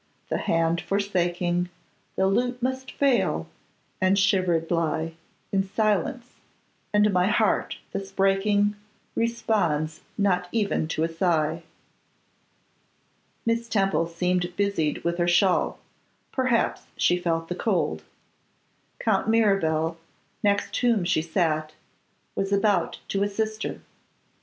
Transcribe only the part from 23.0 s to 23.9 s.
to assist her.